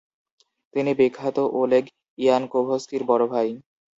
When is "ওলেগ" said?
1.53-1.85